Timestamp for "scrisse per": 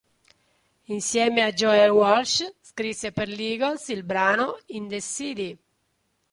2.59-3.27